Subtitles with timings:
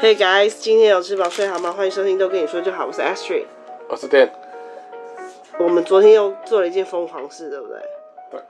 [0.00, 1.72] Hey guys，今天有吃饱睡好吗？
[1.72, 3.44] 欢迎收听都跟你说就好，我是 Astrid，
[3.88, 4.30] 我是 Dan。
[5.58, 7.78] 我们昨天又做了一件疯狂事，对不对？
[8.30, 8.40] 对。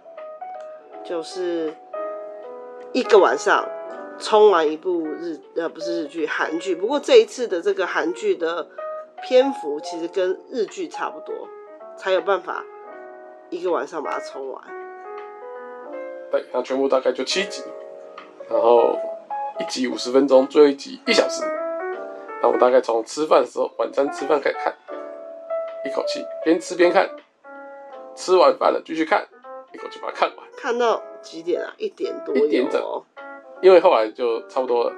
[1.03, 1.75] 就是
[2.93, 3.69] 一个晚上
[4.19, 8.69] 冲完一部日呃不是日剧韩剧，不过这一次的这个韩剧的
[9.23, 11.49] 篇幅其实跟日剧差不多，
[11.97, 12.65] 才有办法
[13.49, 14.63] 一个晚上把它冲完。
[16.31, 17.65] 对，它全部大概就七集，
[18.49, 18.97] 然后。
[19.61, 21.45] 一集五十分钟，最后一集一小时。
[22.41, 24.75] 那我大概从吃饭的时候，晚餐吃饭开始看，
[25.85, 27.07] 一口气边吃边看，
[28.17, 29.29] 吃完饭了继续看，
[29.75, 30.47] 一口气把它看完。
[30.57, 31.75] 看到几点啊？
[31.77, 32.83] 一点多，一点整。
[33.61, 34.93] 因为后来就差不多了。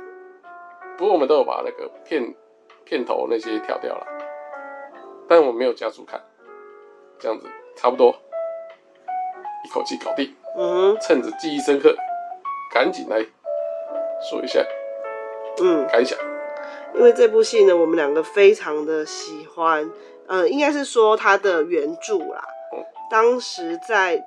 [0.96, 2.32] 不过我们都有把那个片
[2.84, 4.06] 片头那些调掉了，
[5.28, 6.22] 但我没有加速看，
[7.18, 8.14] 这样子差不多，
[9.64, 10.32] 一口气搞定。
[10.56, 11.92] 嗯，趁着记忆深刻，
[12.72, 13.26] 赶紧来。
[14.30, 14.64] 说一下，
[15.60, 16.18] 嗯，感想。
[16.94, 19.90] 因为这部戏呢，我们两个非常的喜欢，
[20.26, 22.44] 呃，应该是说它的原著啦。
[22.74, 24.22] 嗯，当时在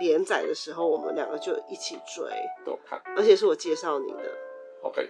[0.00, 2.24] 连载的时候，我们两个就一起追，
[2.64, 4.18] 都看，而且是我介绍你的。
[4.82, 5.06] OK，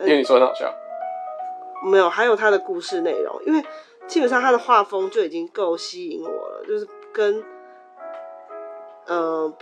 [0.00, 0.72] 因为你说很好笑。
[1.84, 3.64] 没有，还有它的故事内容，因为
[4.06, 7.42] 基本上它的画风就已经够吸引我了，就是跟，
[9.06, 9.52] 呃。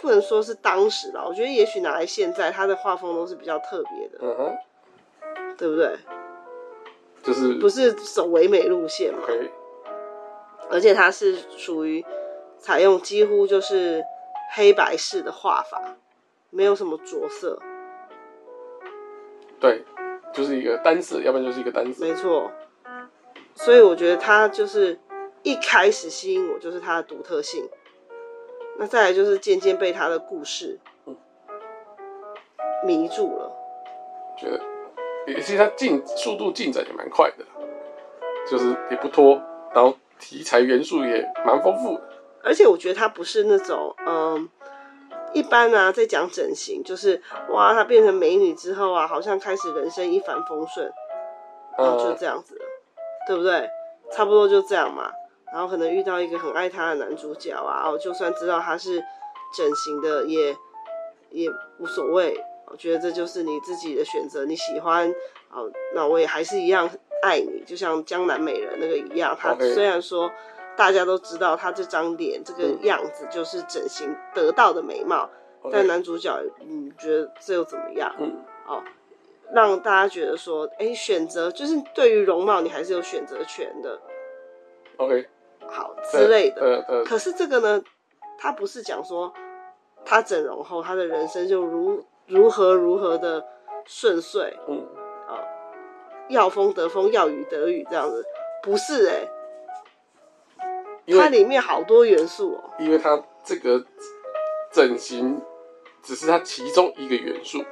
[0.00, 4.56] 不能说是当时吧，我觉得也许拿来现在，他的画风都是比较特别的，嗯哼，
[5.56, 5.96] 对不对？
[7.22, 9.50] 就是不是走唯美路线嘛？Okay.
[10.70, 12.04] 而且它是属于
[12.58, 14.02] 采用几乎就是
[14.54, 15.96] 黑白式的画法，
[16.50, 17.60] 没有什么着色。
[19.58, 19.84] 对，
[20.32, 22.04] 就是一个单色，要不然就是一个单色。
[22.04, 22.50] 没错，
[23.54, 24.98] 所以我觉得他就是
[25.42, 27.68] 一开始吸引我，就是他的独特性。
[28.78, 30.78] 那再来就是渐渐被他的故事
[32.84, 33.52] 迷住了，
[34.38, 34.60] 觉得
[35.26, 37.44] 也其实他进速度进展也蛮快的，
[38.48, 39.34] 就是也不拖，
[39.74, 42.02] 然后题材元素也蛮丰富的。
[42.44, 44.48] 而且我觉得他不是那种嗯，
[45.34, 47.20] 一般啊，在讲整形，就是
[47.50, 50.90] 哇，她变成美女之后啊，好像开始人生一帆风顺，
[51.76, 53.68] 然后就这样子了，嗯，对不对？
[54.12, 55.10] 差不多就这样嘛。
[55.52, 59.02] 然后可能遇到一个很爱他的男主角啊，哦，就算知道他是
[59.56, 60.56] 整形的，也
[61.30, 62.44] 也无所谓。
[62.66, 65.10] 我觉得这就是你自己的选择，你喜欢，
[65.50, 66.88] 哦，那我也还是一样
[67.22, 69.34] 爱你，就像江南美人那个一样。
[69.40, 70.30] 他虽然说
[70.76, 75.30] 大家都知道他这张脸这个样子就是整形得到的美貌，
[75.64, 78.14] 嗯、但男主角，你觉得这又怎么样？
[78.18, 78.82] 嗯，哦，
[79.54, 83.98] 让大家觉得说，哎，选择就是对于容貌你还是有选择权的。
[84.98, 85.26] OK。
[85.70, 87.82] 好之类的，可是这个呢，
[88.38, 89.32] 他不是讲说
[90.04, 93.46] 他整容后他的人生就如如何如何的
[93.84, 94.86] 顺遂，嗯，
[95.28, 95.44] 啊，
[96.28, 98.24] 要风得风，要雨得雨这样子，
[98.62, 99.28] 不是哎、
[101.06, 103.84] 欸，它里面好多元素哦、喔，因为它这个
[104.72, 105.40] 整形
[106.02, 107.62] 只是它其中一个元素，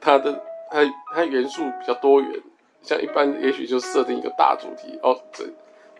[0.00, 0.32] 它的
[0.70, 0.80] 它
[1.14, 2.42] 它元素比较多元，
[2.82, 5.46] 像一般也许就设定一个大主题哦，整。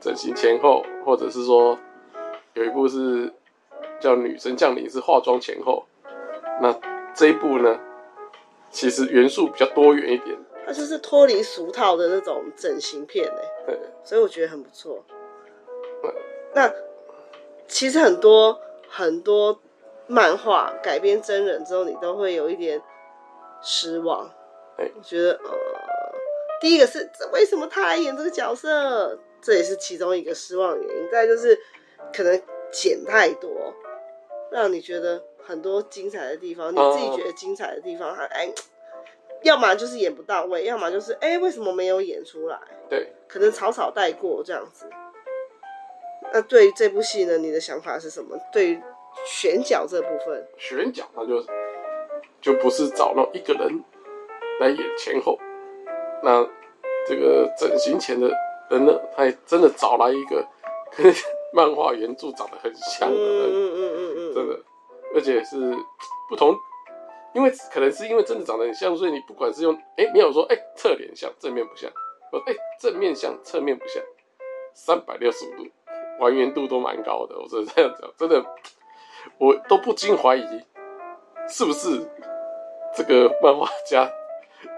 [0.01, 1.79] 整形前后，或者是说
[2.55, 3.33] 有一部是
[4.01, 5.85] 叫《女神降临》，是化妆前后。
[6.61, 6.75] 那
[7.15, 7.79] 这一部呢，
[8.71, 10.37] 其实元素比较多元一点。
[10.67, 13.65] 它就是脱离俗套的那种整形片哎。
[13.67, 13.79] 对。
[14.05, 15.05] 所以我觉得很不错。
[16.55, 16.73] 那
[17.69, 18.59] 其实很多
[18.89, 19.61] 很多
[20.07, 22.81] 漫画改编真人之后，你都会有一点
[23.61, 24.31] 失望。
[24.79, 25.51] 我觉得呃，
[26.61, 29.19] 第一个是为什么他来演这个角色？
[29.47, 31.09] 这也是其中一个失望原因。
[31.09, 31.57] 再就是
[32.13, 32.43] 可能
[32.73, 33.73] 剪太多，
[34.51, 38.53] 让你觉得很多精彩的地方，你自己觉得精彩的地方，还哎，
[39.45, 42.59] 要么就是演不到位，要么就是哎，为什么没有演出来？
[42.91, 44.91] 对，可能草草带过这样子。
[46.33, 48.37] 那对于这部戏呢，你的想法是什么？
[48.53, 48.83] 对于
[49.25, 51.47] 选角这部分，选角那就
[52.41, 53.81] 就不是找到一个人
[54.59, 55.39] 来演前后，
[56.25, 56.45] 那
[57.07, 58.29] 这个整形前的。
[58.71, 60.45] 人呢，他也真的找来一个
[60.97, 61.13] 跟
[61.55, 64.61] 漫画原著长得很像的人，嗯嗯嗯嗯，真的，
[65.15, 65.75] 而且是
[66.29, 66.55] 不同，
[67.33, 71.91] 因为可能是因为真的长得很像，所以你不管是用哎、欸，没有说哎侧脸像正面不像，
[72.31, 74.03] 说哎正面像侧面不像，
[74.75, 75.71] 三百六十五度
[76.19, 78.45] 还原度都蛮高的，我只能这样讲，真的
[79.39, 80.45] 我都不禁怀疑
[81.49, 82.07] 是不是
[82.95, 84.11] 这个漫画家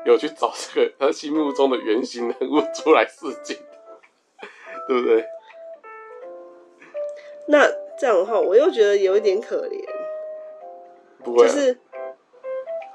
[0.05, 3.57] 有去找这个他心目中的原型人物出来试镜。
[4.89, 5.25] 对不对？
[7.47, 7.67] 那
[7.99, 9.85] 这样的话，我又觉得有一点可怜。
[11.23, 11.79] 不会、啊，就是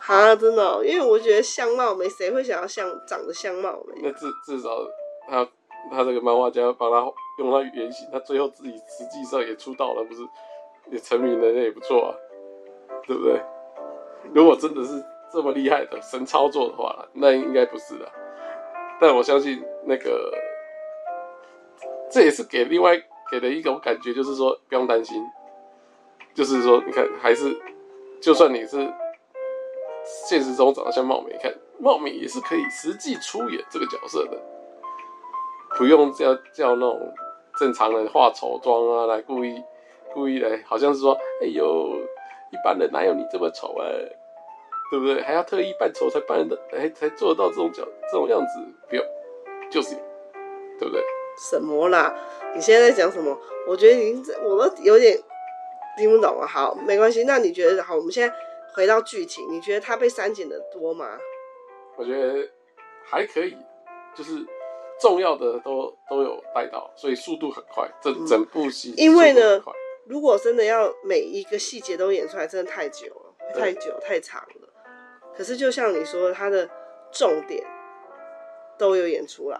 [0.07, 4.01] 啊，真的、喔，因为我觉得相貌美，谁会想要像长得相貌美？
[4.04, 4.69] 那至至少
[5.28, 5.48] 他
[5.92, 10.22] 他这个漫画家帮他用他原型，他最后自己实际上也出道了，不是
[10.92, 12.16] 也成名了，那也不错啊，
[13.07, 13.42] 对不对？
[14.34, 15.04] 如果真的是
[15.34, 18.10] 这么厉害的神操作的话，那应该不是的。
[19.01, 20.31] 但我相信那个，
[22.13, 22.95] 这也是给另外
[23.31, 25.25] 给的一种感觉，就是说不用担心，
[26.36, 27.60] 就是说你看还是，
[28.21, 28.94] 就算你是。
[30.27, 31.50] 现实中长得像貌美，看
[31.80, 34.38] 貌美也是可以实际出演这个角色的，
[35.77, 37.13] 不用叫叫那种
[37.56, 39.63] 正常人化丑妆啊，来故意
[40.13, 42.01] 故意来，好像是说，哎呦，
[42.51, 43.88] 一般人哪有你这么丑啊，
[44.92, 45.21] 对不对？
[45.21, 48.59] 还要特意扮丑才扮的，哎，才做得到这种角这种样子，
[48.89, 49.06] 不用，
[49.71, 49.95] 就是，
[50.77, 51.01] 对不对？
[51.38, 52.15] 什么啦？
[52.56, 53.38] 你现在在讲什么？
[53.68, 55.18] 我觉得你我都有点
[55.97, 56.47] 听不懂了。
[56.47, 57.95] 好，没关系，那你觉得好？
[57.95, 58.35] 我们现在。
[58.75, 61.15] 回到剧情，你觉得他被删减的多吗？
[61.95, 62.50] 我觉得
[63.06, 63.56] 还可以，
[64.15, 64.44] 就是
[65.00, 67.88] 重要的都都有带到，所以速度很快。
[68.01, 69.63] 整整部戏，因为呢，
[70.07, 74.68] 如果真的要每一个细节都演出来，真的太久了，太久太长了。
[75.38, 76.68] 可是就像你说的，他的
[77.12, 77.63] 重点
[78.75, 79.59] 都有演出来。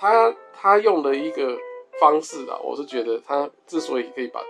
[0.00, 1.56] 他他用的一个
[2.00, 4.40] 方式啊，我是觉得他之所以可以把。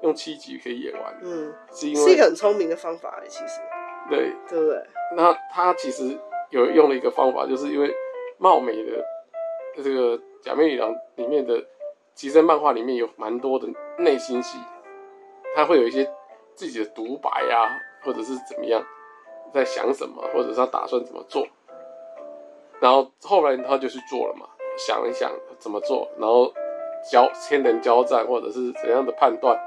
[0.00, 3.60] 用七集可以演完，嗯，是因为是一个很聪明的方法，其实，
[4.08, 4.80] 对，对不对？
[5.16, 6.16] 那他其实
[6.50, 7.92] 有用了一个方法，就是因为
[8.38, 9.04] 貌美的
[9.82, 11.60] 这个假面女郎里面的，
[12.14, 13.66] 其实漫画里面有蛮多的
[13.98, 14.56] 内心戏，
[15.56, 16.08] 他会有一些
[16.54, 17.66] 自己的独白啊，
[18.04, 18.80] 或者是怎么样，
[19.52, 21.44] 在想什么，或者是他打算怎么做，
[22.78, 24.46] 然后后来他就去做了嘛，
[24.78, 26.50] 想一想怎么做，然后
[27.10, 29.58] 交千人交战，或者是怎样的判断。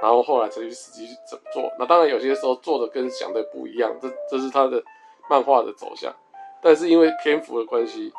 [0.00, 1.68] 然后后来才去实际怎么做。
[1.76, 4.80] 那当然有些时候做的跟想的不一样，这这是他的
[5.28, 6.14] 漫画的走向。
[6.62, 8.12] 但是因为篇幅的关系，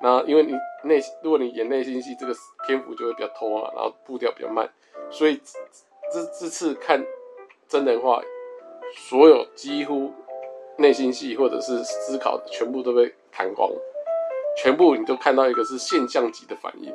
[0.00, 0.52] 那因为你
[0.84, 2.32] 内如果你演内心戏，这个
[2.64, 4.70] 篇幅就会比较拖啊，然后步调比较慢，
[5.10, 5.40] 所以
[6.12, 7.04] 这这次看
[7.66, 8.22] 真人化，
[8.94, 10.12] 所有几乎
[10.76, 13.68] 内心戏或者是思考的全部都被弹光，
[14.56, 16.94] 全部你都看到一个是现象级的反应，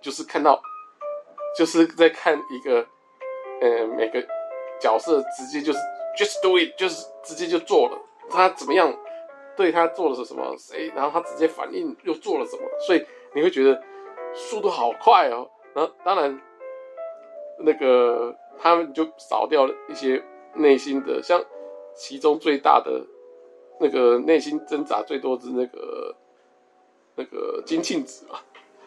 [0.00, 0.60] 就是看到
[1.56, 2.86] 就是在看一个。
[3.62, 4.26] 呃，每个
[4.80, 5.78] 角色直接就是
[6.16, 7.98] just do it，就是直接就做了。
[8.30, 8.90] 他怎么样，
[9.54, 13.78] 对他做的是什么，谁，然后他直接反应又做了什么，所以你会觉得
[14.32, 15.46] 速度好快哦。
[15.74, 16.40] 然后当然，
[17.58, 20.24] 那个他们就少掉了一些
[20.54, 21.44] 内心的，像
[21.94, 23.04] 其中最大的
[23.78, 26.16] 那个内心挣扎最多是那个
[27.20, 28.40] 那个金庆子嘛。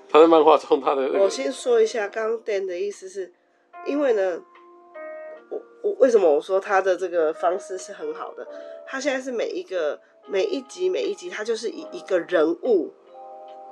[0.09, 3.31] 他在漫画中他的、那个，我先说一下，刚刚 Dan 的意思是，
[3.85, 4.41] 因为呢。
[5.83, 8.47] 我为什么我说他的这个方式是很好的？
[8.88, 12.94] 他现在是每一个每一集每一集，他就是以一个人物，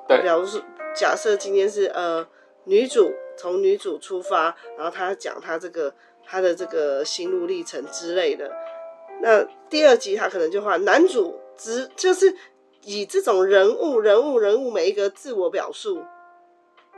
[0.10, 0.62] 对，比如说
[0.94, 2.28] 假设今天是呃
[2.66, 5.94] 女主，从女主出发，然后他讲他这个
[6.26, 8.52] 他的这个心路历程之类的。
[9.22, 12.36] 那第二集他可能就换男主，只就是
[12.84, 16.04] 以这种人物人物人物每一个自我表述，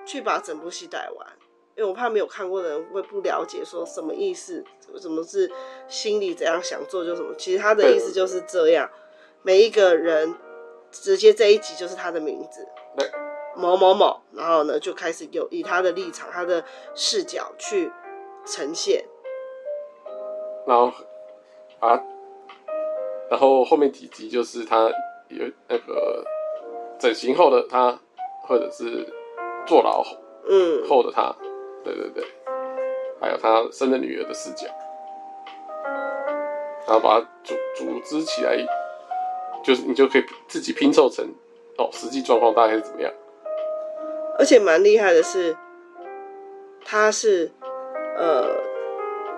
[0.06, 1.28] 去把整部戏带完。
[1.76, 4.64] 因为我怕没有看过的人会不了解，说什么意思？
[5.02, 5.52] 什么是
[5.88, 7.34] 心里怎样想做就什么？
[7.36, 8.88] 其实他的意思就是这样，
[9.42, 10.36] 每一个人
[10.92, 12.68] 直接这一集就是他的名字，
[13.56, 16.64] 某某某，然后呢就开始有以他的立场、他的
[16.94, 17.92] 视角去
[18.46, 19.04] 呈现，
[20.68, 20.94] 然后
[21.80, 22.00] 啊，
[23.32, 24.92] 然后后面几集就是他
[25.34, 26.24] 有那个
[27.00, 28.00] 整形后的他，
[28.48, 29.08] 或者是
[29.66, 30.04] 坐牢
[30.48, 31.36] 嗯后的他。
[31.42, 31.50] 嗯
[31.84, 32.24] 对对对，
[33.20, 34.66] 还有他生的女儿的视角，
[36.88, 38.56] 然后把它组组织起来，
[39.62, 41.28] 就是你就可以自己拼凑成
[41.78, 43.12] 哦，实际状况大概是怎么样。
[44.40, 45.58] 而且蛮厉害的是，
[46.86, 47.52] 他是
[48.16, 48.56] 呃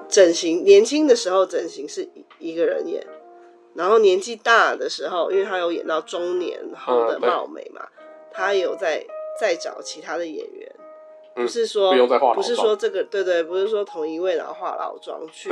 [0.08, 3.04] 整形，年轻的时候整形是一一个人演，
[3.75, 9.05] 然后年纪大的时候，因为他有演到中年后的貌美嘛，嗯、他有在
[9.39, 10.72] 再找其他的演员。
[11.34, 15.51] 不是说不，不是说这个对对，不是说同一位然后化老妆去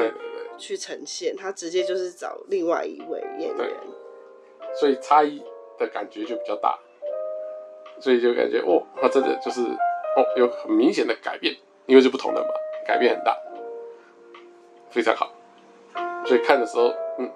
[0.57, 3.69] 去呈现，他直接就是找另外一位演员，
[4.73, 5.43] 所以差异
[5.77, 6.79] 的感觉就比较大，
[7.99, 11.53] 所以就感觉哦，他真的就是哦有很明显的改变，
[11.85, 12.47] 因为是不同的嘛，
[12.87, 13.37] 改变很大，
[14.89, 15.33] 非常好，
[16.25, 17.29] 所以看的时候嗯，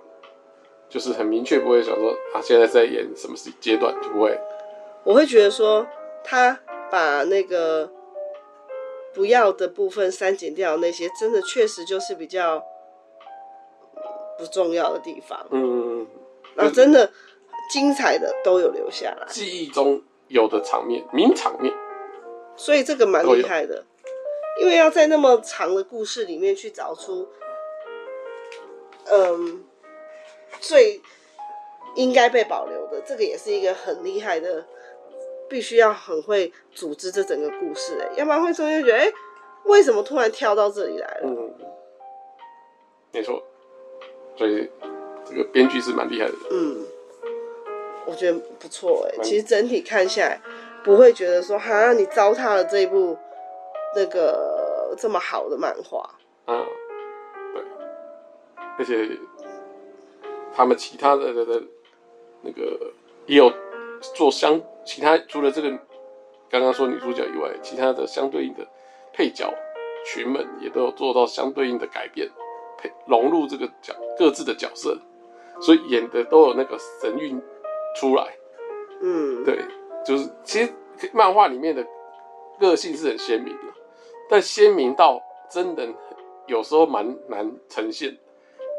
[0.89, 4.39] 就是很明确，不会想说啊现在在演什么阶段就不会，
[5.03, 5.85] 我会觉得说
[6.23, 6.59] 他
[6.91, 7.91] 把那个。
[9.13, 12.63] 不要的部分删减掉，那些真的确实就是比较
[14.37, 15.43] 不重要的地方。
[15.49, 16.05] 嗯，
[16.53, 17.11] 那真的
[17.71, 21.73] 精彩的都有留下来，记忆中有的场面，名场面，
[22.55, 23.83] 所以这个蛮厉害的，
[24.61, 27.27] 因为要在那么长的故事里面去找出，
[29.05, 29.63] 嗯，
[30.59, 31.01] 最
[31.95, 34.65] 应该被保留的，这个也是一个很厉害的，
[35.49, 39.11] 必须要很会组织这整个故事，哎，要不然会中间觉得，哎，
[39.65, 41.21] 为什么突然跳到这里来了？
[41.23, 41.53] 嗯，
[43.13, 43.43] 没错，
[44.35, 44.69] 所以
[45.25, 46.33] 这个编剧是蛮厉害的。
[46.51, 46.85] 嗯，
[48.05, 50.41] 我觉得不错，哎，其实整体看下来，
[50.83, 53.17] 不会觉得说，哈，你糟蹋了这一部
[53.95, 56.09] 那个这么好的漫画。
[56.45, 56.65] 嗯，
[57.53, 57.63] 对，
[58.77, 59.17] 而且
[60.57, 61.63] 他们其他的的的。
[62.43, 62.93] 那个
[63.25, 63.51] 也有
[64.15, 65.69] 做相其他除了这个
[66.51, 68.65] 刚刚说女主角以外，其他的相对应的
[69.11, 69.51] 配角
[70.05, 72.29] 群们也都有做到相对应的改变，
[72.77, 74.95] 配融入这个角各自的角色，
[75.59, 77.41] 所以演的都有那个神韵
[77.95, 78.37] 出来。
[79.01, 79.59] 嗯，对，
[80.05, 80.71] 就是其实
[81.11, 81.85] 漫画里面的
[82.59, 83.73] 个性是很鲜明的，
[84.29, 85.93] 但鲜明到真人
[86.45, 88.15] 有时候蛮难呈现，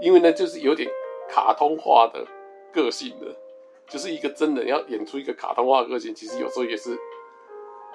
[0.00, 0.88] 因为呢就是有点
[1.28, 2.26] 卡通化的
[2.72, 3.26] 个性的。
[3.86, 6.90] 就是一个真人要演出一个卡通化的个性，其实有时候也是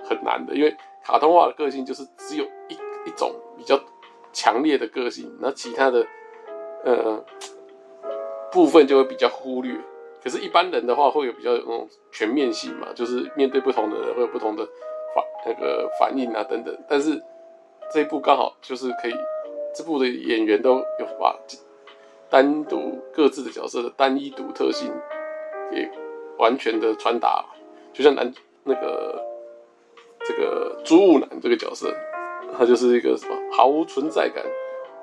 [0.03, 2.73] 很难的，因为卡通化的个性就是只有一
[3.05, 3.79] 一种比较
[4.31, 6.03] 强烈的个性，那其他的
[6.83, 7.23] 呃
[8.51, 9.79] 部分就会比较忽略。
[10.23, 14.65] 可是，一般人的话会有比较有那种全面性嘛，就是面对不同的人会有不同的
[15.13, 16.75] 反那个反应啊等等。
[16.87, 17.21] 但是
[17.91, 19.15] 这一部刚好就是可以，
[19.75, 21.37] 这部的演员都有把
[22.33, 24.91] 单独各自的角色的单一独特性。
[25.71, 25.89] 也
[26.37, 27.43] 完全的传达，
[27.91, 28.31] 就像男
[28.63, 29.23] 那个
[30.23, 31.91] 这个朱武男这个角色，
[32.55, 34.45] 他就是一个什么毫无存在感、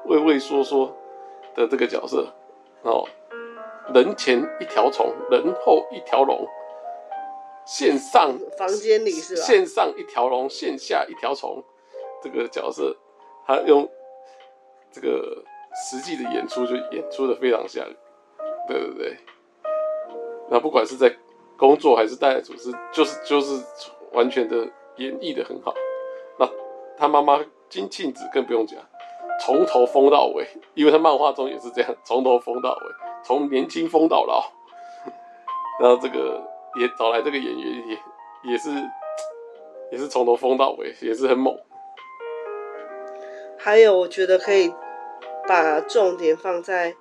[0.06, 0.96] 畏畏缩缩
[1.56, 2.32] 的这个角色
[2.82, 3.04] 哦，
[3.92, 6.46] 人前一条虫，人后一条龙，
[7.66, 9.42] 线上房间里是吧？
[9.42, 11.64] 线上一条龙，线下一条虫，
[12.22, 12.96] 这个角色
[13.44, 13.90] 他用
[14.92, 15.42] 这个
[15.74, 17.84] 实际的演出就演出的非常像，
[18.66, 19.16] 对对对。
[20.50, 21.14] 那不管是在
[21.56, 23.62] 工作还是带组织，就是就是
[24.12, 25.72] 完全的演绎的很好。
[26.38, 26.48] 那
[26.96, 28.80] 他妈妈金庆子更不用讲，
[29.40, 32.86] 从头疯到尾，因为他漫画中也是这样，从头疯到尾，
[33.22, 34.42] 从年轻疯到老。
[35.80, 36.42] 然后这个
[36.80, 38.70] 也找来这个演员也也是
[39.92, 41.56] 也是从头疯到尾，也是很猛。
[43.56, 44.74] 还有，我觉得可以
[45.50, 46.94] 把重点放在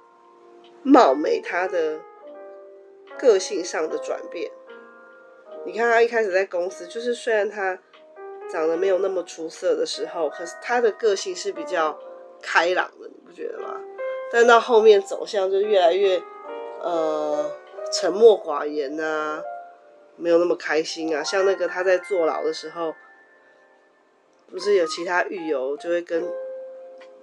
[0.81, 1.99] 貌美她的。
[3.17, 4.49] 个性上的转变，
[5.65, 7.77] 你看他一开始在公司，就是虽然他
[8.49, 11.99] 长得没有那么出色的时候，可是他的个性是比较
[12.41, 13.75] 开朗的，你不觉得吗？
[14.31, 16.21] 但到后面走向就越来越
[16.81, 17.51] 呃
[17.91, 19.43] 沉默寡言啊，
[20.15, 21.21] 没有那么开心啊。
[21.21, 22.95] 像那个他在坐牢的时候，
[24.49, 26.23] 不是有其他狱友就会跟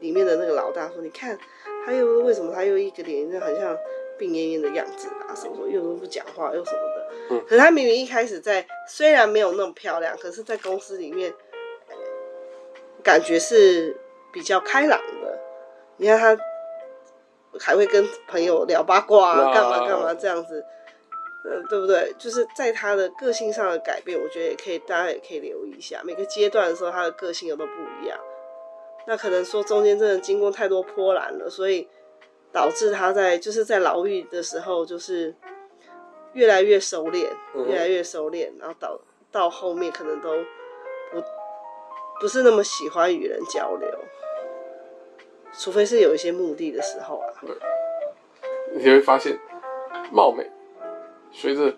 [0.01, 1.39] 里面的那个老大说：“你看，
[1.85, 3.77] 他又为什么他又一个脸就很像。”
[4.19, 7.09] 病恹恹的样子啊，什么什么又不讲话又什么的。
[7.33, 11.31] 嗯，可是他明明一开始在虽然没有那么漂亮，可是在公司里面，
[13.03, 13.95] 感觉是
[14.33, 15.39] 比较开朗的。
[15.99, 16.39] 你看他
[17.61, 20.65] 还会跟朋友聊八卦啊，干嘛干嘛这样子，
[21.45, 22.11] 嗯，对不对？
[22.19, 26.01] 就是在他的个性上的改变，我觉得也可以，大家也可以留意一下。
[26.03, 27.73] 每个阶段的时候，他的个性有都不
[28.03, 28.19] 一样。
[29.07, 31.89] 那可能说中间真的经过太多波澜了，所以。
[32.53, 35.35] 导致他在就是在牢狱的时候，就是
[36.33, 37.29] 越来越收敛，
[37.69, 38.99] 越来越收敛，然后到
[39.31, 40.31] 到后面可能都
[41.13, 41.23] 不
[42.19, 43.91] 不是那么喜欢与人交流，
[45.53, 47.29] 除非是有一些目的的时候啊。
[48.73, 49.39] 你会发现，
[50.11, 50.51] 貌美
[51.31, 51.77] 随着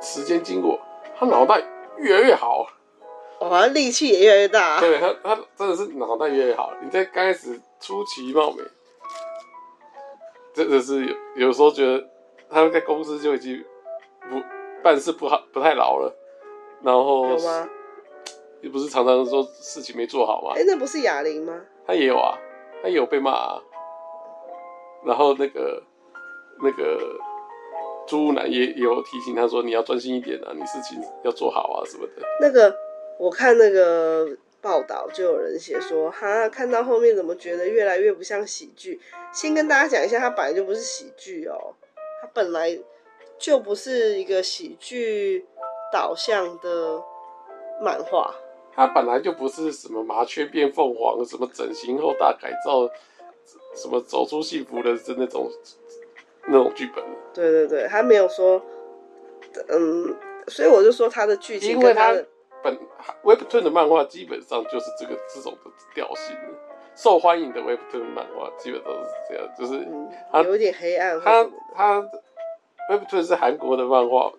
[0.00, 0.78] 时间经过，
[1.18, 1.60] 他脑袋
[1.96, 2.68] 越来越好，
[3.48, 4.80] 好像力气也越来越大。
[4.80, 6.72] 对他，他真的是脑袋越来越好。
[6.82, 8.62] 你在刚开始出奇貌美。
[10.52, 12.04] 真的是有有时候觉得
[12.50, 13.64] 他们在公司就已经
[14.28, 14.42] 不
[14.82, 16.12] 办事不好不太牢了，
[16.82, 17.68] 然后有吗？
[18.60, 20.50] 也不是常常说事情没做好吗？
[20.56, 21.58] 哎、欸，那不是哑铃吗？
[21.86, 22.36] 他也有啊，
[22.82, 23.62] 他也有被骂啊。
[25.06, 25.82] 然后那个
[26.60, 27.00] 那个
[28.06, 32.74] 朱男也也有提醒他说：“你要专心一点啊，你事情要做好啊什么的。”那个
[33.20, 38.98] 我看那个报道就有人写说：“哈，看到后面怎么觉得越来越不像喜剧？”
[39.30, 41.74] 先跟大家讲一下，它本来就不是喜剧哦，
[42.22, 42.78] 它本来
[43.38, 45.44] 就不是一个喜剧
[45.92, 46.98] 导向的
[47.82, 48.34] 漫画。
[48.74, 52.88] 它本来就不是什么麻雀变凤凰，什么整形后大改造，
[53.76, 55.50] 什么走出幸福的那种
[56.46, 57.04] 那种剧本。
[57.34, 58.62] 对对对，他没有说，
[59.68, 60.16] 嗯，
[60.48, 62.26] 所以我就说他的剧情跟他的，
[62.62, 62.78] 本
[63.24, 66.36] Webtoon 的漫画基本上就是这个这种的调性，
[66.94, 69.86] 受欢迎的 Webtoon 漫画基本上是这样，就是
[70.32, 71.20] 他、嗯、有点黑暗。
[71.20, 72.02] 他他
[72.90, 74.32] Webtoon 是韩国的漫画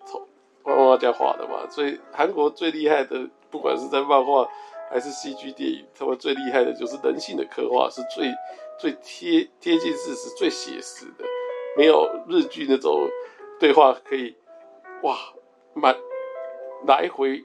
[0.63, 4.47] 漫画家画的嘛，所以韩国最厉害的，不管是在漫画
[4.89, 8.31] 还是戏剧电影，他们最厉害的就是人性的刻画是最
[8.77, 11.25] 最贴贴近事实、最写实的。
[11.77, 13.07] 没有日剧那种
[13.57, 14.35] 对话可以，
[15.03, 15.15] 哇，
[15.73, 15.95] 满
[16.85, 17.41] 来回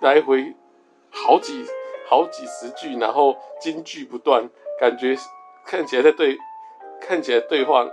[0.00, 0.54] 来回
[1.10, 1.64] 好几
[2.06, 4.48] 好几十句，然后金句不断，
[4.80, 5.16] 感觉
[5.64, 6.36] 看起来在对，
[7.00, 7.88] 看起来对话，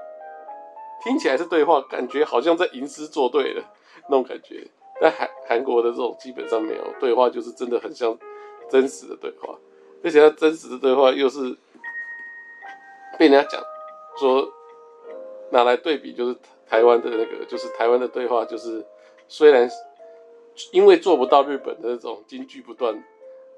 [1.04, 3.64] 听起来是对话，感觉好像在吟诗作对的
[4.10, 4.68] 那种感觉。
[5.02, 8.18] 但韩韩国的这种基本上没有对话，就是真的很像
[8.70, 9.58] 真实的对话，
[10.04, 11.58] 而且他真实的对话又是
[13.18, 13.62] 被人家讲
[14.18, 14.52] 说。
[15.52, 16.36] 拿来对比，就是
[16.68, 18.84] 台湾的那个，就是台湾的对话，就是
[19.28, 19.70] 虽然
[20.72, 23.04] 因为做不到日本的那种金句不断，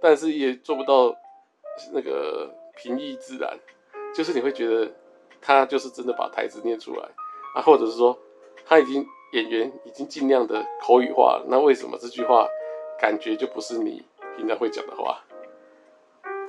[0.01, 1.15] 但是也做不到
[1.93, 3.57] 那个平易自然，
[4.13, 4.91] 就是你会觉得
[5.41, 7.03] 他就是真的把台词念出来
[7.55, 8.17] 啊，或者是说
[8.65, 12.47] 他已经演员已经尽量的口语化了，那为什么这句话
[12.99, 14.03] 感觉就不是你
[14.35, 15.23] 平常会讲的话？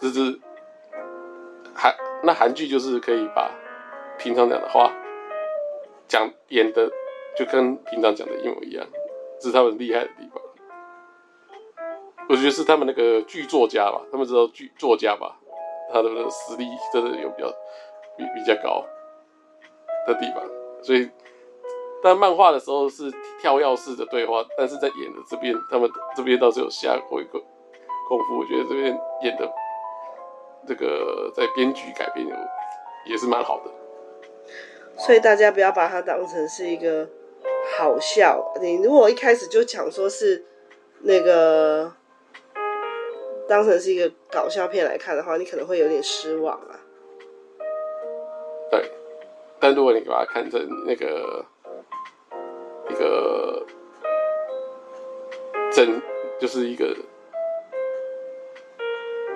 [0.01, 0.39] 就是
[1.75, 3.51] 韩那韩剧就是可以把
[4.19, 4.93] 平常讲的话。
[6.11, 6.91] 讲演的
[7.37, 8.87] 就跟平常讲的一模一样，
[9.41, 10.43] 这是他们厉害的地方。
[12.29, 15.39] 我觉得是他们那个剧作家吧，他们知道剧作家吧，
[15.93, 17.49] 他的实力真的有比较
[18.17, 18.85] 比比较高
[20.07, 20.43] 的地方。
[20.83, 21.09] 所以，
[22.03, 27.41] 但漫画的时候是跳跃式的对话，但是在演的这边，他们这边倒是有下过一个
[28.09, 28.39] 功夫。
[28.39, 28.87] 我觉得这边
[29.23, 29.51] 演的
[30.67, 32.37] 这个在编剧改编有
[33.07, 33.71] 也是蛮好的。
[34.99, 37.09] 所以大家不要把它当成是一个
[37.77, 38.53] 好笑。
[38.61, 40.45] 你如果一开始就讲说是
[41.01, 41.93] 那个
[43.49, 46.81] 当成是一个搞笑片来看的话，你可能会有点失望啊。
[48.71, 48.91] 对，
[49.61, 51.45] 但如果你把它看成那个
[52.89, 53.67] 一个
[55.73, 56.01] 整，
[56.41, 56.97] 就是一个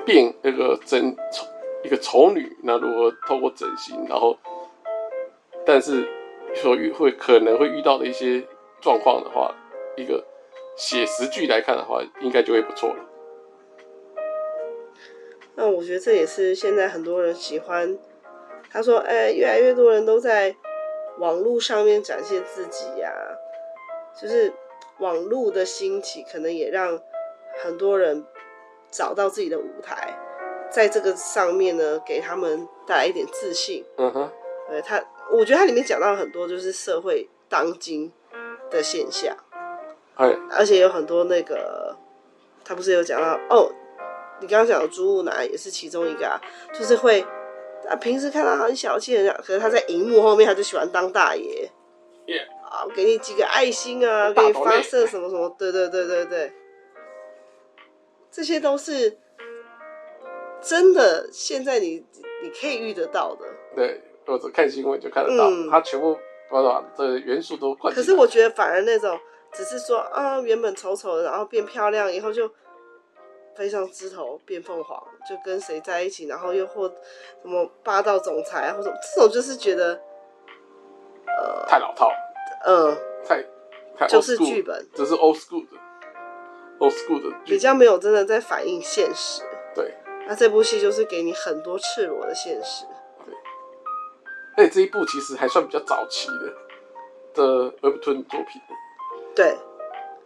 [0.05, 1.47] 变那个整丑
[1.83, 4.39] 一个丑女，那如果透过整形，然后。
[5.65, 6.09] 但是
[6.55, 8.47] 所遇会可能会遇到的一些
[8.81, 9.55] 状况的话，
[9.97, 10.25] 一个
[10.77, 12.97] 写实剧来看的话，应该就会不错了。
[15.55, 17.99] 那我觉得这也是现在很多人喜欢。
[18.71, 20.57] 他说：“哎，越来越多人都在
[21.19, 23.13] 网络上面展现自己呀，
[24.19, 24.51] 就是
[24.99, 26.99] 网络的兴起，可能也让
[27.63, 28.25] 很多人
[28.91, 30.19] 找到自己的舞台，
[30.71, 34.31] 在这个上面呢，给他们带来一点自信。”嗯哼，
[34.71, 35.05] 对他。
[35.33, 38.13] 我觉得它里面讲到很多就是社会当今
[38.71, 39.35] 的现象，
[40.51, 41.97] 而且有很多那个，
[42.65, 43.73] 他不是有讲到哦，
[44.41, 46.41] 你刚刚讲的猪悟男也是其中一个啊，
[46.73, 47.23] 就是会
[47.89, 51.71] 啊平时看他很小气很，可是他在荧幕后面他就喜欢当大爷.
[52.71, 56.53] 啊给你几个爱心啊，给你发射什么什么，对对对对对，
[58.31, 59.19] 这些都是
[60.61, 62.05] 真的，现在你
[62.43, 64.01] 你可以遇得到的，对。
[64.27, 66.17] 或者看新闻就看得到，嗯、他全部
[66.51, 67.93] 把把这元素都灌。
[67.95, 69.19] 可是我觉得反而那种
[69.53, 72.51] 只是说啊，原本丑丑的，然后变漂亮以后就
[73.55, 80.01] 飞上枝头变凤凰，就跟谁在一起，然后又或什么霸道总裁啊，或者这种就是觉得
[81.27, 82.11] 呃太老套，
[82.65, 83.45] 嗯，太
[83.97, 85.77] 太就是剧本，这是 old school 的
[86.79, 89.43] old school 的，比较没有真的在反映现实。
[89.75, 89.95] 对，
[90.27, 92.87] 那这部戏就是给你很多赤裸的现实。
[94.57, 96.53] 而且这一部其实还算比较早期的
[97.35, 98.61] 的 Webtoon 作品。
[99.35, 99.57] 对，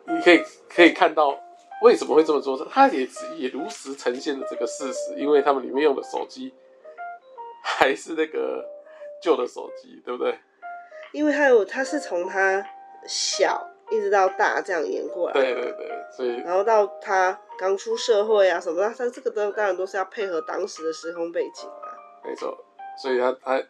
[0.05, 1.39] 你可以可以看到
[1.83, 6.53] 为什么会这么做，它也也如实呈现了这个事实，因为他们里面用的手机
[7.63, 8.65] 还是那个
[9.23, 10.37] 旧的手机，对不对？
[11.13, 12.67] 因为他有，他是从他
[13.07, 21.95] 小一直到大这样演过来，对对对，所以然后到他刚出社会啊什么的，他这个都当然都是要配合当时的时空背景啊。
[22.25, 22.59] 没错，
[23.01, 23.63] 所以他他。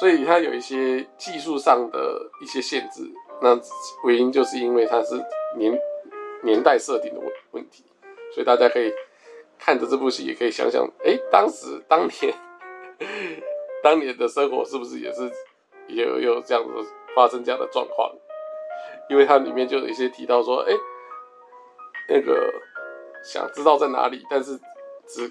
[0.00, 3.02] 所以它有一些技术上的一些限制，
[3.42, 3.54] 那
[4.08, 5.14] 原因就是因为它是
[5.58, 5.78] 年
[6.42, 7.84] 年代设定的问问题，
[8.34, 8.90] 所以大家可以
[9.58, 12.34] 看着这部戏，也可以想想，哎、当时当年
[13.82, 15.30] 当年的生活是不是也是
[15.86, 16.70] 也有有这样子
[17.14, 18.10] 发生这样的状况？
[19.10, 20.72] 因为它里面就有一些提到说，哎、
[22.08, 22.50] 那个
[23.22, 24.58] 想知道在哪里，但是
[25.06, 25.30] 只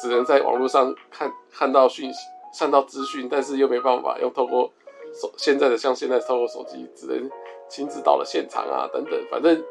[0.00, 2.20] 只能在网络上看看到讯息。
[2.58, 4.72] 看到资讯，但是又没办法用透过
[5.12, 7.30] 手现在的像现在透过手机只能
[7.68, 9.62] 亲自到了现场啊等等，反正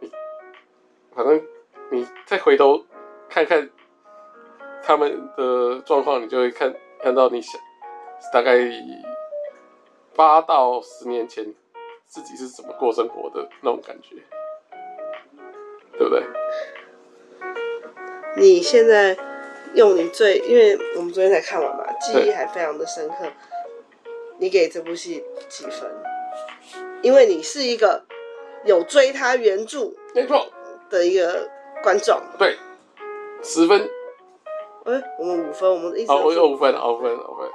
[0.00, 0.10] 你
[1.14, 1.42] 反正
[1.90, 2.84] 你再回头
[3.28, 3.68] 看看
[4.82, 7.60] 他们的状况，你就会看看到你想
[8.32, 8.56] 大概
[10.16, 11.54] 八到十年前
[12.06, 14.16] 自己是怎么过生活的那种感觉，
[15.98, 16.22] 对不对？
[18.36, 19.16] 你现在
[19.74, 23.14] 用你最，因为我们昨天才看完，记忆还非常的深刻。
[24.38, 25.90] 你给这部戏几分？
[27.02, 28.02] 因为你是一个
[28.64, 30.46] 有追他原著没错
[30.88, 31.48] 的一个
[31.82, 32.18] 观众。
[32.38, 32.56] 对，
[33.42, 33.88] 十分。
[34.84, 37.50] 哎、欸，我们五分，我们一直哦，我有五分，五分，五分。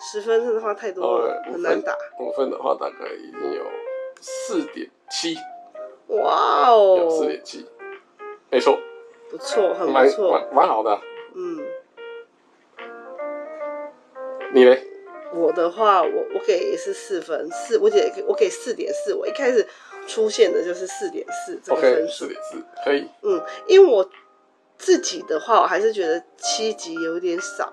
[0.00, 1.92] 十分的话太多了，很难打。
[2.20, 3.64] 五分的话大概已经有
[4.20, 5.36] 四点七。
[6.06, 7.66] 哇哦，有四点七，
[8.50, 8.78] 没错。
[9.28, 11.00] 不错，很不错，蛮好的、啊。
[11.34, 11.58] 嗯，
[14.52, 14.76] 你呢？
[15.32, 19.12] 我的话，我我给也是四分，四，我姐我给四点四。
[19.12, 19.66] 我一开始
[20.06, 23.06] 出现的就是四点四这个分数，四点四可以。
[23.22, 24.08] 嗯，因为我
[24.78, 27.72] 自己的话，我还是觉得七集有点少。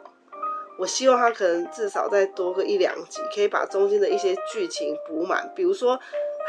[0.77, 5.49] 我希望他可能至少再多个一两集，可以把中间的一些剧情补满。
[5.55, 5.97] 比如说，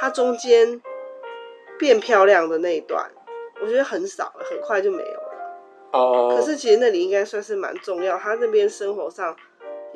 [0.00, 0.82] 他中间
[1.78, 3.08] 变漂亮的那一段。
[3.62, 5.60] 我觉得很少了，很快就没有了。
[5.92, 6.34] 哦。
[6.36, 9.36] 可是其实那里应该算是蛮重要，他那边生活上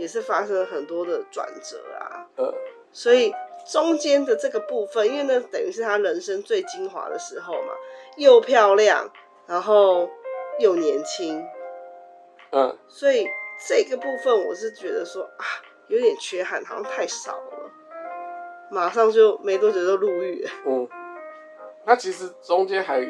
[0.00, 2.26] 也是发生了很多的转折啊。
[2.38, 2.52] 嗯。
[2.90, 3.32] 所以
[3.70, 7.72] 中间的这个部分，因为那等于是他人生最精华的时候嘛，
[8.16, 9.08] 又漂亮，
[9.46, 10.08] 然后
[10.58, 11.44] 又年轻。
[12.50, 12.76] 嗯。
[12.88, 13.28] 所以
[13.68, 15.44] 这个部分我是觉得说啊，
[15.88, 17.70] 有点缺憾，好像太少了。
[18.70, 20.48] 马上就没多久就入狱。
[20.66, 20.88] 嗯。
[21.84, 23.06] 那其实中间还。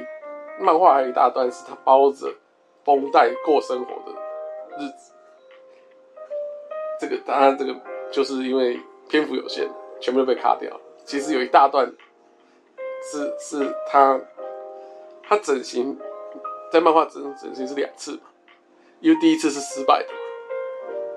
[0.62, 2.30] 漫画还有一大段是他包着
[2.84, 4.12] 绷带过生活的
[4.76, 5.14] 日子，
[7.00, 7.74] 这个当然这个
[8.10, 9.68] 就是因为篇幅有限，
[10.00, 10.70] 全部都被卡掉。
[11.04, 11.90] 其实有一大段
[13.10, 14.20] 是是他
[15.22, 15.98] 他整形，
[16.70, 18.22] 在漫画整整形是两次嘛，
[19.00, 20.08] 因为第一次是失败的，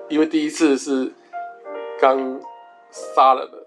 [0.08, 1.12] 因为第一次是
[2.00, 2.40] 刚
[2.90, 3.64] 杀了人，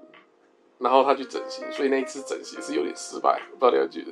[0.80, 4.12] 然后他去整形，所以那一次整形是有点失败，不知道你还记得，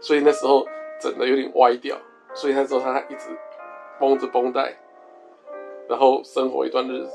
[0.00, 0.66] 所以那时候。
[1.00, 1.98] 整的有点歪掉，
[2.32, 3.36] 所以那时候他一直
[3.98, 4.74] 绷着绷带，
[5.88, 7.10] 然后生活一段日子，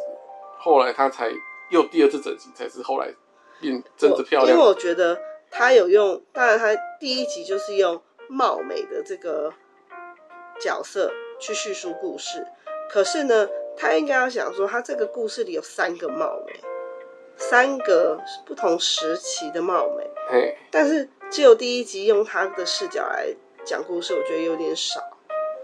[0.59, 1.31] 后来他才
[1.69, 3.11] 又第二次整形，才是后来
[3.59, 4.55] 变真的漂亮。
[4.55, 5.19] 因为我觉得
[5.49, 9.51] 他有用，当然他第一集就是用貌美的这个
[10.59, 12.45] 角色去叙述故事，
[12.89, 16.59] 可是呢，他应该要想说，他这个故事里有三个貌美，
[17.37, 23.33] 三个不同时期的貌美，嘿但是只有第一集用他的视角来。
[23.65, 25.01] 讲故事我觉得有点少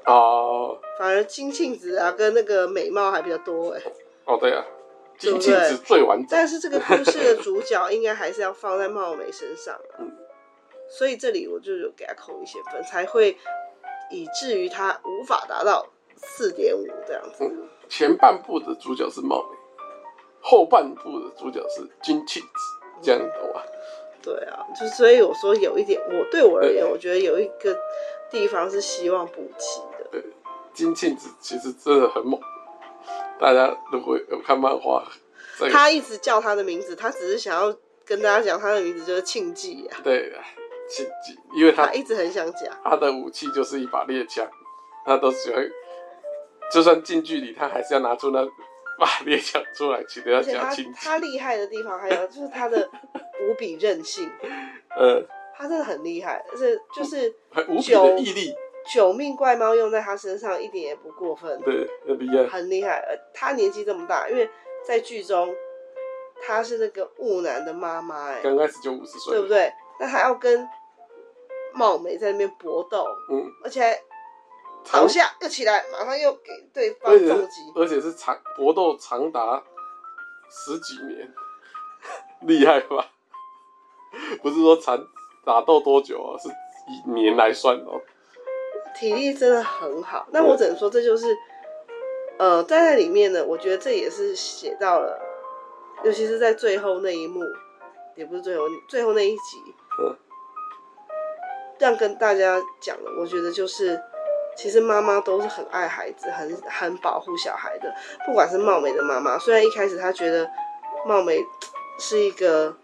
[0.06, 3.82] 哦，反而金庆子啊跟那个美貌还比较多哎。
[4.26, 4.64] 哦，对啊，
[5.18, 6.28] 金庆子最完整。
[6.30, 10.00] 但是这个故事的主角应该还是要放在貌美身上啊。
[10.00, 10.12] 嗯。
[10.90, 13.38] 所以这里我就有给他扣一些分，才会
[14.12, 17.44] 以至于他无法达到四点五这样子。
[17.44, 17.68] 嗯。
[17.88, 19.58] 前半部的主角是貌美，
[20.42, 22.50] 后半部的主角是金庆子，
[23.02, 23.62] 这样懂吗？
[24.24, 27.78] 对啊，就所以我说有一点，我对我而言，我觉得有一个
[28.32, 30.10] 地方是希望补齐的。
[30.12, 30.24] 对，
[30.74, 32.42] 金庆子其实真的很猛，
[33.40, 35.04] 大家如果有看漫画，
[35.72, 39.98] 他一直叫他的名字，他只是想要跟大家讲他的名字就是庆忌啊。
[40.04, 40.34] 对，
[40.90, 44.48] 庆忌，因为他，他一直很想讲，他的武器就是一把猎枪，
[45.06, 45.64] 他都喜欢，
[46.72, 48.46] 就算近距离，他还是要拿出那
[49.00, 51.00] 把猎枪出来，记得要讲庆忌。
[51.04, 52.90] 他厉害的地方还有就是他的。
[53.48, 54.32] 无比任性，
[54.98, 55.22] 呃，
[55.56, 57.32] 他真的很厉害，而且就是
[57.68, 63.00] 无比的毅力，九命怪猫用在他身上一点也不过分，对，很厉害，很厉害。
[63.08, 64.50] 呃，他年纪这么大，因为
[64.84, 65.54] 在剧中
[66.42, 69.74] 他是那个雾男的妈妈，哎，刚开始就五十岁，对不对？
[70.00, 70.68] 那还要跟
[71.74, 74.02] 貌美在那边搏斗，嗯，而且还
[74.92, 79.64] 倒下又起来，马上又给对方重击，而且是长搏斗长达
[80.50, 81.34] 十几年，
[82.42, 83.10] 厉害吧？
[84.44, 84.96] 不是说长
[85.44, 88.00] 打斗多久啊，是以年来算哦。
[88.96, 91.28] 体力真的很好，那我只能说这就是，
[92.38, 95.20] 呃，在那里面呢，我觉得这也是写到了，
[96.04, 97.42] 尤其是在最后那一幕，
[98.16, 99.58] 也不是最后最后那一集，
[100.02, 100.16] 嗯，
[101.78, 104.02] 这样跟大家讲了，我觉得就是，
[104.56, 107.94] 其实妈妈都是很爱孩子，很很保护小孩的，
[108.26, 110.50] 不管是貌美的妈妈，虽然一开始她觉得
[111.06, 111.46] 貌美
[112.00, 112.76] 是一个。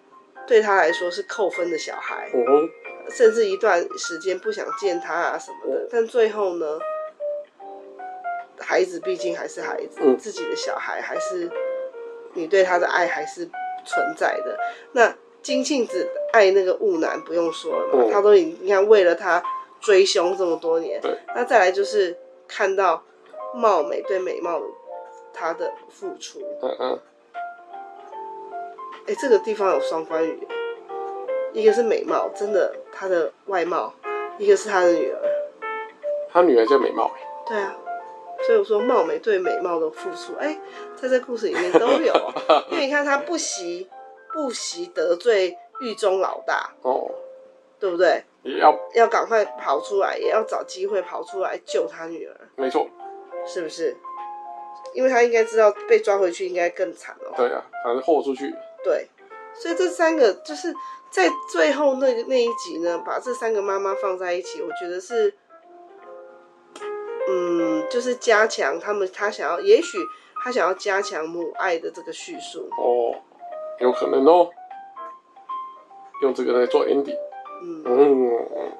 [0.47, 2.69] 对她来说是扣分的小孩，嗯、哼
[3.13, 5.81] 甚至一段时间不想见他啊什么的。
[5.81, 6.79] 嗯、但最后呢，
[8.59, 11.49] 孩子毕竟还是孩子，嗯、自己的小孩还是
[12.33, 13.49] 你对他的爱还是
[13.85, 14.57] 存在的。
[14.93, 19.43] 那金庆子爱那个雾男不用说了嘛，嗯、他都已经你看为了他
[19.79, 21.01] 追凶这么多年。
[21.35, 23.03] 那再来就是看到
[23.55, 24.65] 貌美对美貌的
[25.33, 26.39] 他的付出。
[26.61, 26.99] 嗯嗯。
[29.07, 30.47] 哎、欸，这个地方有双关语，
[31.53, 33.91] 一个是美貌，真的他的外貌；
[34.37, 35.19] 一个是他的女儿。
[36.31, 37.11] 他女儿叫美貌。
[37.47, 37.75] 对啊。
[38.43, 40.59] 所以我说，貌美对美貌的付出，哎、欸，
[40.95, 42.13] 在这故事里面都有。
[42.71, 43.87] 因为你看，他不惜
[44.33, 47.11] 不惜得罪狱中老大，哦，
[47.79, 48.23] 对不对？
[48.41, 52.35] 也要要赶快跑出来，也要找机会跑出来救他女儿。
[52.55, 52.87] 没错，
[53.45, 53.95] 是不是？
[54.95, 57.31] 因为他应该知道被抓回去应该更惨哦。
[57.37, 58.51] 对啊，反正豁出去。
[58.83, 59.07] 对，
[59.53, 60.73] 所以这三个就是
[61.09, 65.33] 在最后那个那一集呢，把这三个妈妈放在一起，我觉得是。
[67.29, 69.99] 嗯，就是加强他们，他想要，也许
[70.43, 73.15] 他想要加强母爱的这个叙述哦，
[73.79, 74.49] 有可能哦，
[76.23, 77.15] 用这个来做 ending。
[77.63, 78.73] 嗯嗯，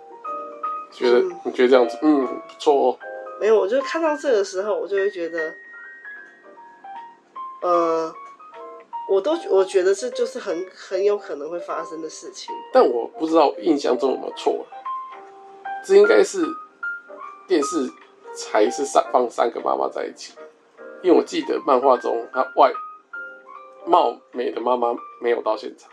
[0.91, 2.97] 觉得、嗯、你觉得这样子，嗯，不错哦。
[3.39, 5.53] 没有，我就看到这个时候，我就会觉得，
[7.61, 8.13] 呃，
[9.11, 12.53] 我都我觉得这就是很很有可能会发生的事情。
[12.71, 14.65] 但我不知道印象中有没有错，
[15.85, 16.39] 这应该是
[17.47, 17.91] 电视。
[18.33, 20.33] 才是三放三个妈妈在一起，
[21.03, 22.71] 因为我记得漫画中，她外
[23.85, 25.91] 貌美的妈妈没有到现场，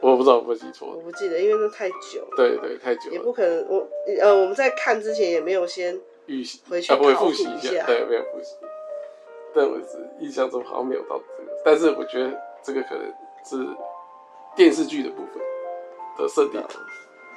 [0.00, 0.94] 我不知道我不记错。
[0.94, 2.36] 我不记得，因为那太久了。
[2.36, 3.14] 对对，太久了。
[3.14, 3.88] 也不可能，我
[4.20, 7.84] 呃，我们在看之前也没有先预习，回去复习一下。
[7.84, 8.54] 对，没有复习。
[9.54, 12.30] 但我是印象中好像没有到这个，但是我觉得
[12.62, 13.04] 这个可能
[13.44, 13.56] 是
[14.54, 15.42] 电视剧的部分
[16.18, 16.62] 的设定，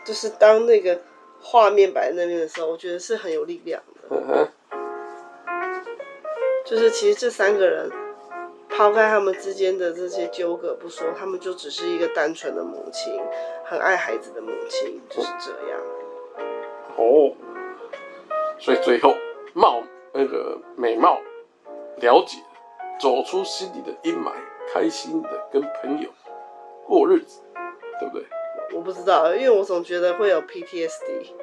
[0.06, 1.00] 就是当那个。
[1.44, 4.16] 画面摆在那边的时候，我觉得是很有力量的。
[4.16, 4.48] 嗯哼。
[6.64, 7.90] 就是其实这三个人，
[8.70, 13.20] 抛开他们之间的这些纠葛不说，他们就只是一个单纯的母亲，
[13.66, 15.82] 很爱孩子的母亲，就是这样。
[16.96, 17.34] 哦。
[18.60, 19.16] 所以最后，
[19.56, 19.82] 貌
[20.14, 21.20] 那个美貌
[21.98, 22.38] 了解，
[23.00, 24.32] 走出心里的阴霾，
[24.74, 26.10] 开心的跟朋友
[26.86, 27.42] 过日子，
[28.00, 28.26] 对不对？
[28.74, 31.34] 我不知道，因为我总觉得会有 PTSD。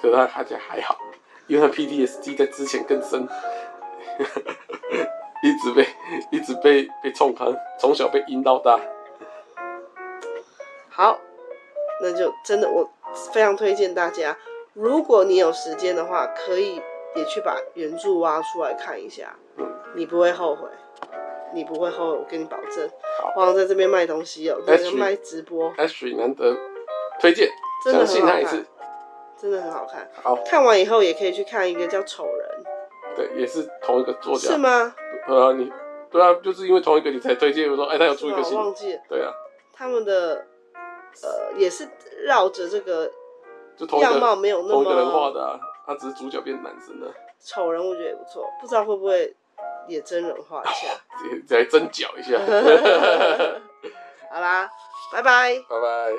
[0.00, 0.98] 可是他看起来还好，
[1.46, 3.26] 因为他 PTSD 在之前更深，
[5.42, 5.86] 一直被
[6.30, 8.78] 一直被被冲康，从小被阴到大。
[10.90, 11.18] 好，
[12.02, 12.90] 那就真的我
[13.32, 14.36] 非常推荐大家，
[14.74, 16.82] 如果你有时间的话，可以
[17.14, 20.68] 也去把原著挖出来看一下，嗯，你不会后悔。
[21.54, 22.88] 你不会后悔，我跟你保证。
[23.20, 25.70] 好，我在这边卖东西哦、这边卖直播。
[25.74, 26.56] Ashley 难得
[27.20, 27.46] 推荐，
[27.84, 28.66] 真的很好看，
[29.36, 30.10] 真的很好看。
[30.22, 32.64] 好，看完以后也可以去看一个叫《丑人》。
[33.14, 34.52] 对，也是同一个作家。
[34.52, 34.94] 是吗？
[35.28, 35.70] 呃，你
[36.10, 37.70] 对啊，就是因为同一个你才推荐。
[37.70, 39.00] 我说，哎、欸，他有出一个新，我忘记了。
[39.10, 39.30] 对啊，
[39.74, 40.46] 他们的
[41.22, 41.86] 呃也是
[42.24, 43.10] 绕着这个
[44.00, 47.12] 样貌没有那么同一个人画的啊，他只是主角变男生了。
[47.38, 49.34] 丑人我觉得也不错，不知道会不会。
[49.88, 50.94] 也真人化一下，
[51.44, 52.38] 再真脚一下。
[54.30, 54.70] 好啦，
[55.12, 56.12] 拜拜，拜拜。